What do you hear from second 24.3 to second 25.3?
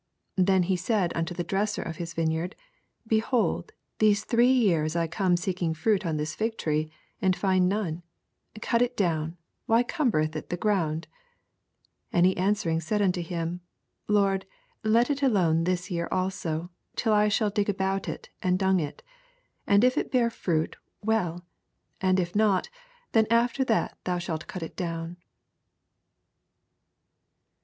cut it down.